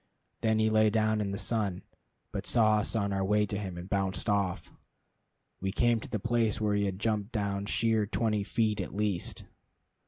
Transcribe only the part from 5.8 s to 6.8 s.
to the place where